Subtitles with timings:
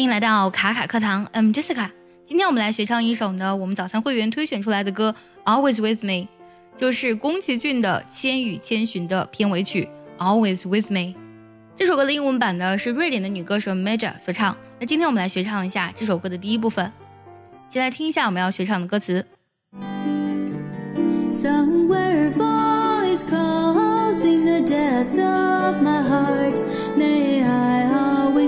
[0.00, 1.90] 欢迎来到卡卡课堂，I'm Jessica。
[2.24, 5.14] 今天我们来学唱一首呢，我们早餐会员推选出来的歌
[5.46, 6.12] 《Always with Me》，
[6.78, 9.86] 就是宫崎骏的《千与千寻》的片尾曲
[10.18, 11.00] 《Always with Me》。
[11.76, 14.56] 这首歌的英文版呢是瑞典的女歌手 Maja 所唱。
[14.78, 16.90] 那今天我们来学唱一下这首歌的第一部分，
[17.68, 19.26] 先来听一下我们要学唱的歌词。
[21.30, 26.56] Somewhere voice calls in the depth of my heart.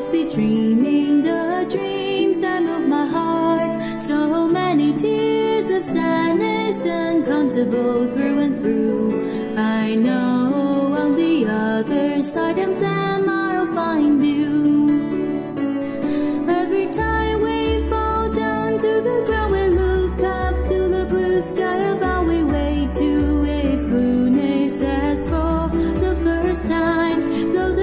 [0.02, 4.00] Always be dreaming the dreams that move my heart.
[4.00, 9.56] So many tears of sadness uncountable through and through.
[9.56, 14.98] I know on the other side of them I'll find you.
[16.48, 21.78] Every time we fall down to the ground, we look up to the blue sky
[21.94, 22.26] above.
[22.26, 25.68] We wait to its blueness as for
[26.04, 27.52] the first time.
[27.52, 27.81] Though the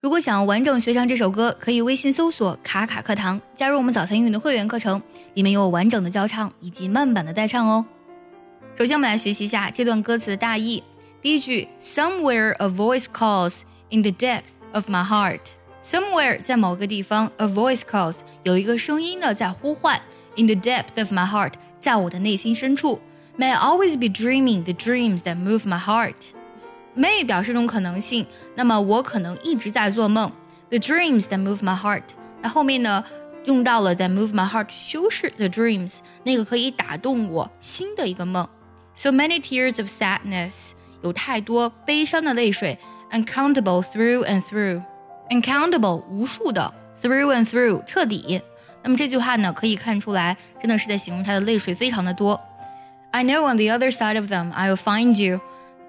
[0.00, 5.02] 如果想要完整学唱这首歌，可以微信搜索“卡卡课堂”，加入我们早餐英语的会员课程，
[5.34, 7.84] 里面有完整的教唱以及慢版的代唱哦。
[8.76, 10.82] 首先，我们来学习一下这段歌词的大意。
[11.20, 15.40] 第一句，Somewhere a voice calls in the depth of my heart。
[15.82, 20.00] Somewhere 在某个地方，a voice calls 有一个声音呢在呼唤
[20.36, 22.99] ，in the depth of my heart 在我的内心深处。
[23.37, 30.31] May I always be dreaming the dreams that move my heart。may 表示一种可能性，那么我可能一直在做梦。
[30.69, 32.03] The dreams that move my heart，
[32.41, 33.03] 那后面呢
[33.45, 38.47] 用到了 that move my heart 修饰 the dreams，那个可以打动我心的一个梦。
[38.95, 42.77] So many tears of sadness，有太多悲伤的泪水，
[43.11, 48.41] uncountable through and through，uncountable 无数的，through and through 彻底。
[48.83, 52.39] 那么这句话呢，可以看出来，真的是在形容他的泪水非常的多。
[53.11, 55.39] I know on the other side of them I will find you。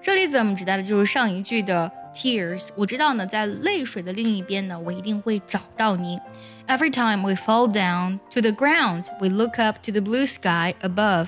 [0.01, 2.67] 这里 them 指代的就是上一句的 tears。
[2.75, 6.19] 我知道呢，在泪水的另一边呢，我一定会找到你。
[6.67, 11.27] Every time we fall down to the ground, we look up to the blue sky above。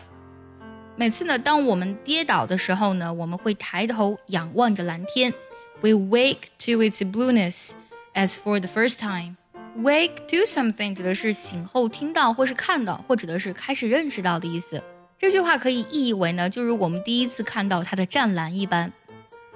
[0.95, 5.33] 每次呢，当我们跌倒的时候呢，我们会抬头仰望着蓝天。
[5.81, 7.71] We wake to its blueness
[8.13, 9.35] as for the first time。
[9.83, 14.81] Wake to something 指的是醒后听到或是看到，或指的是开始认识到的意思。
[15.19, 18.91] 这句话可以意译为呢，就如我们第一次看到它的湛蓝一般。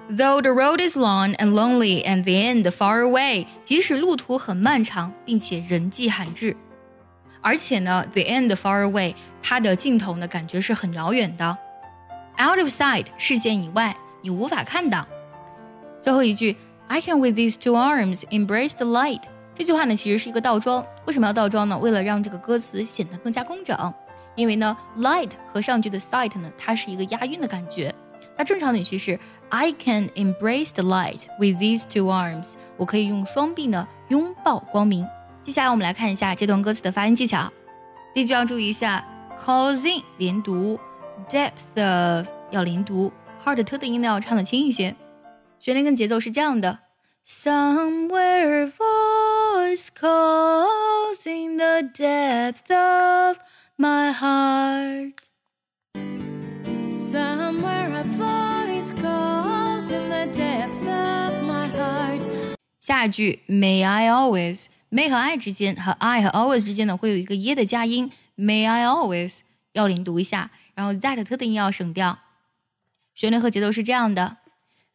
[0.09, 6.55] Though the road is long and lonely and the end far away，即使路途很漫长，并且人迹罕至，
[7.41, 11.57] 而且呢，the end far away，它的尽头呢，感觉是很遥远的。
[12.37, 15.07] Out of sight，视线以外，你无法看到。
[16.01, 16.57] 最后一句，
[16.87, 19.21] I can with these two arms embrace the light。
[19.56, 20.84] 这句话呢，其实是一个倒装。
[21.06, 21.78] 为什么要倒装呢？
[21.78, 23.94] 为了让这个歌词显得更加工整。
[24.34, 27.94] 因为呢，light 和上句的 sight 呢，它是一个押韵的感觉。
[28.36, 29.18] 那正常的语句是
[29.48, 32.48] I can embrace the light with these two arms。
[32.76, 35.06] 我可以用双臂呢拥抱光明。
[35.42, 37.50] 接下来我们来看一下这段歌词的发音技巧。
[38.12, 39.02] 第一句要注意一下
[39.42, 40.78] causing 连读
[41.30, 43.10] ，depth of 要连读
[43.42, 44.94] ，hard to 的音呢要唱的轻一些。
[45.58, 46.80] 旋律跟节奏是这样的
[47.26, 49.15] ：Somewhere for
[49.65, 53.37] voice calls in the depth of
[53.77, 55.13] my heart.
[57.11, 62.27] Somewhere a voice calls in the depth of my heart.
[62.79, 69.39] 下句 May I always may 和 I 之间和 I 和 always 之间呢会有一个耶的加音，May I always
[69.73, 72.19] 要连读一下，然后 that 特的音要省掉。
[73.15, 74.37] 旋律和节奏是这样的：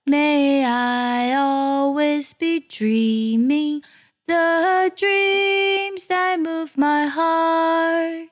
[0.04, 3.82] May I always be dreaming
[4.30, 8.28] the dreams that move my heart。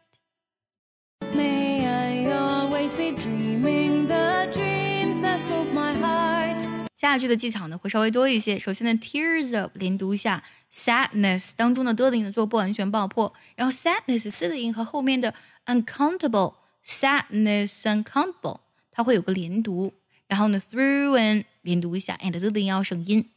[1.34, 6.60] May I always be dreaming the dreams that move my heart.
[6.96, 8.58] 下句的技巧呢会稍微多一些。
[8.58, 15.34] 首先呢，tears of 连读一下，sadness 当中的的音呢做不完全爆破，然后 sadness 四的音和后面的
[15.66, 16.54] uncountable
[16.84, 18.60] sadness uncountable
[18.90, 19.92] 它会有个连读，
[20.28, 23.30] 然后呢 through and 连读一下，and 的音要省音。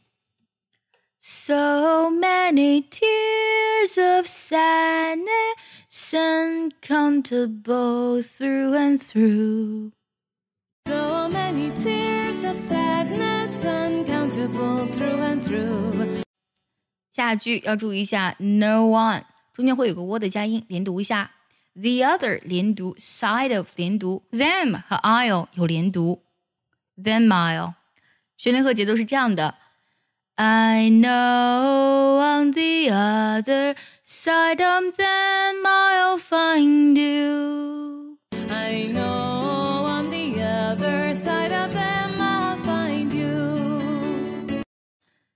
[1.25, 9.93] so many tears of sadness uncountable through and through.
[10.85, 16.23] So many tears of sadness uncountable through and through.
[17.13, 19.23] 下句要注意一下 no one
[19.53, 21.31] 中间会有个 what 的加音，连读一下
[21.75, 23.67] the other 连读，side of
[24.89, 26.21] 和 I'll 有连读
[26.97, 27.75] ，them I'll。
[28.35, 29.62] 旋律和节奏是这样的。
[30.35, 38.17] I know on the other side of them I'll find you.
[38.49, 44.63] I know on the other side of them I'll find you.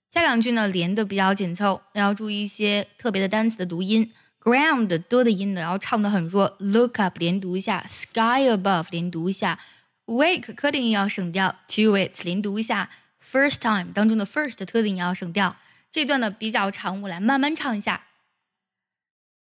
[0.09, 4.11] 下两句呢连的比较紧凑，要注意一些特别的单词的读音。
[4.41, 6.55] ground 多的音呢，要唱的很弱。
[6.57, 9.59] look up 连读一下，sky above 连读一下
[10.07, 12.89] ，wake 特定音要省掉，to it 连读一下
[13.22, 15.56] ，first time 当中的 first 特定音要省掉。
[15.90, 18.02] 这段呢比较长，我来慢慢唱一下。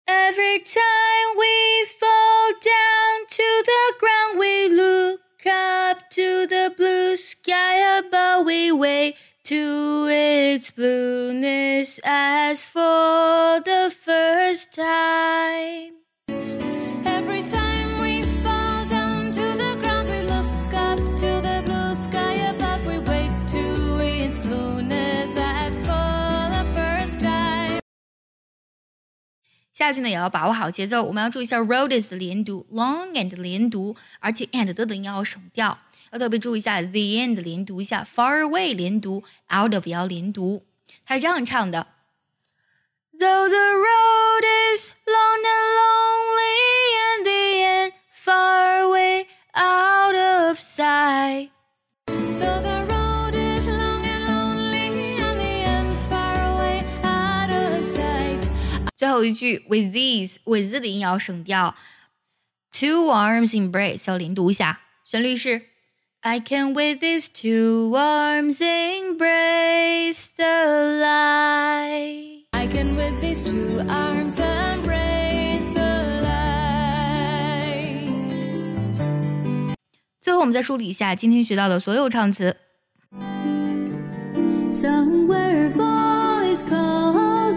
[0.06, 7.80] Every time we fall down to the ground, we look up to the blue sky
[8.00, 8.44] above.
[8.44, 9.16] We wait
[9.46, 16.02] to its blueness as for the first time.
[17.06, 17.55] Every time
[29.86, 35.80] 下句呢也要把握好节奏，我们要注意一下 road is 的连读，long and 的连读，而且 and 的的音要省掉。
[36.12, 40.66] 要特别注意一下 the end 连读一下，far away 连读，out of 也要连读。
[41.06, 41.88] 它是这样唱的：
[43.18, 44.44] Though the road
[44.76, 46.05] is long and lonely
[59.07, 61.77] 最后一句 with these with 的音要省掉
[62.73, 65.63] ，two arms embrace 要连读一下，旋律是
[66.23, 72.47] I can with these two arms embrace the light。
[72.51, 77.47] I can with these two arms embrace the light.
[80.21, 82.57] 最后我们再梳理一下今天学到的所有唱词。
[84.69, 86.69] Somewhere far is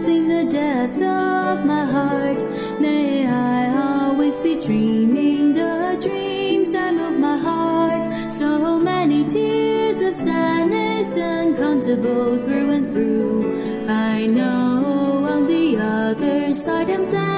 [0.00, 2.42] causing the death of my heart.
[2.80, 8.32] May I always be dreaming the dreams that move my heart.
[8.32, 13.52] So many tears of sadness uncountable through and through.
[13.88, 17.29] I know on the other side of them